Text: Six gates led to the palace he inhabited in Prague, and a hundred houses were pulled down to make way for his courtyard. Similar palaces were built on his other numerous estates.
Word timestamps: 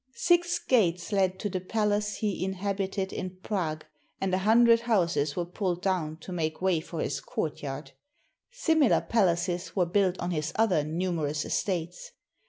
Six 0.15 0.57
gates 0.57 1.11
led 1.11 1.37
to 1.41 1.47
the 1.47 1.61
palace 1.61 2.15
he 2.15 2.43
inhabited 2.43 3.13
in 3.13 3.37
Prague, 3.43 3.85
and 4.19 4.33
a 4.33 4.39
hundred 4.39 4.79
houses 4.79 5.35
were 5.35 5.45
pulled 5.45 5.83
down 5.83 6.17
to 6.21 6.31
make 6.31 6.59
way 6.59 6.79
for 6.79 7.01
his 7.01 7.19
courtyard. 7.21 7.91
Similar 8.49 9.01
palaces 9.01 9.75
were 9.75 9.85
built 9.85 10.17
on 10.19 10.31
his 10.31 10.53
other 10.55 10.83
numerous 10.83 11.45
estates. 11.45 12.13